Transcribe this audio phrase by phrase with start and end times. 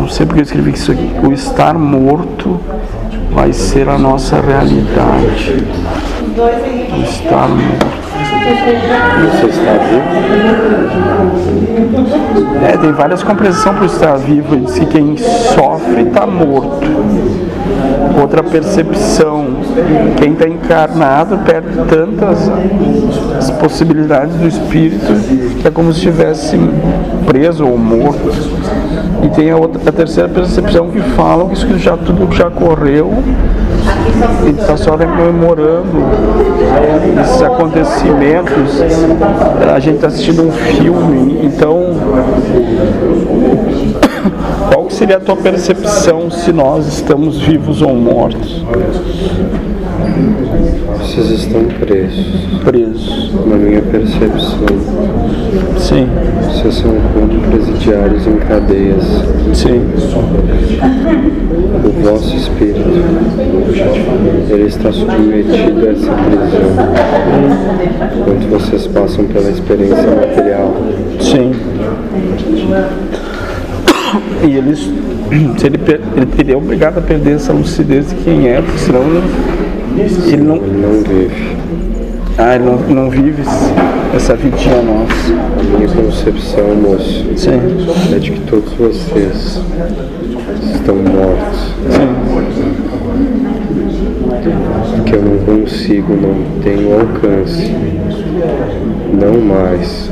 [0.00, 1.10] não sei porque eu escrevi isso aqui.
[1.22, 2.58] O estar morto
[3.32, 5.64] vai ser a nossa realidade.
[6.96, 7.99] O estar morto.
[9.30, 10.20] Você está vivo?
[12.64, 14.56] É, tem várias compreensões para estar vivo.
[14.56, 16.86] Diz que quem sofre está morto.
[18.20, 19.46] Outra percepção,
[20.16, 22.50] quem está encarnado perde tantas
[23.38, 25.14] as possibilidades do espírito
[25.60, 26.58] que é como se estivesse
[27.26, 28.30] preso ou morto.
[29.22, 33.12] E tem a, outra, a terceira percepção que fala que isso já tudo já correu
[34.46, 36.04] e está só rememorando
[37.20, 38.09] esses acontecimentos.
[39.72, 41.94] A gente está assistindo um filme, então
[44.72, 48.64] qual seria a tua percepção se nós estamos vivos ou mortos?
[50.98, 52.26] Vocês estão presos.
[52.64, 53.32] Presos.
[53.46, 54.66] Na minha percepção,
[55.78, 56.06] Sim,
[56.44, 59.02] vocês são como presidiários em cadeias.
[59.54, 59.82] sim,
[61.84, 62.90] O vosso espírito,
[64.50, 66.70] ele está submetido a essa prisão.
[68.60, 70.74] Vocês passam pela experiência material,
[71.20, 71.52] sim.
[74.46, 74.78] E eles,
[75.58, 75.78] se ele,
[76.16, 79.02] ele teria obrigado a perder essa lucidez de quem é, porque senão
[80.26, 81.56] ele não, ele não vive.
[82.38, 83.42] Ah, não, não vive
[84.14, 85.32] essa vidinha nossa.
[85.58, 87.60] A minha concepção, moço, Sim,
[88.14, 89.60] é de que todos vocês
[90.74, 91.74] estão mortos.
[91.90, 92.08] sim,
[95.04, 97.72] Que eu não consigo, não tenho alcance.
[99.12, 100.10] Não mais.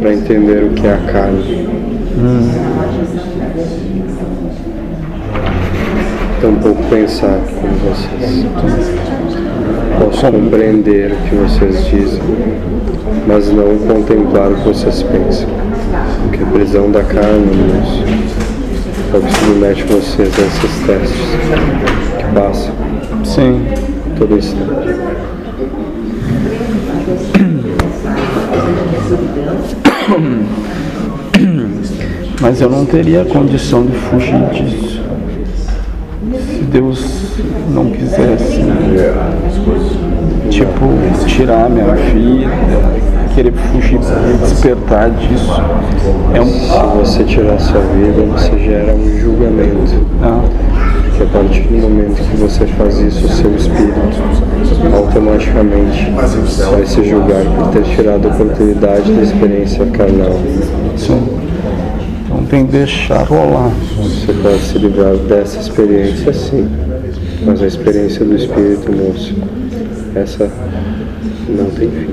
[0.00, 1.68] Para entender o que é a carne.
[6.40, 9.31] Tampouco pensar como vocês.
[10.02, 12.20] Posso compreender o que vocês dizem,
[13.24, 15.48] mas não contemplar o que vocês pensam.
[16.22, 18.02] Porque a prisão da carne, moço,
[19.14, 21.20] é o que submete vocês a esses testes
[22.18, 22.74] que passam
[23.24, 23.64] sim.
[24.18, 24.96] todo instante.
[32.40, 35.00] Mas eu não teria condição de fugir disso.
[36.48, 37.21] Se Deus
[38.12, 39.14] quisesse, né?
[40.50, 40.86] tipo,
[41.26, 42.50] tirar minha vida,
[43.34, 43.98] querer fugir,
[44.40, 45.62] despertar disso.
[46.34, 46.44] É um.
[46.44, 50.06] Se você tirar sua vida, você gera um julgamento.
[50.22, 50.42] Ah,
[51.08, 54.00] Porque a partir do momento que você faz isso, o seu espírito
[54.94, 60.38] automaticamente vai se julgar por ter tirado a oportunidade da experiência carnal.
[60.96, 61.22] sim.
[62.26, 63.70] Então tem que deixar rolar.
[64.22, 66.68] Você pode se livrar dessa experiência, sim.
[67.44, 69.34] Mas a experiência do espírito, moço,
[70.14, 70.48] essa
[71.48, 72.06] não tem fim.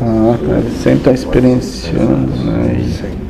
[0.00, 0.62] Ah, tá.
[0.80, 2.80] Sempre está experienciando, né?
[2.92, 3.20] Sempre.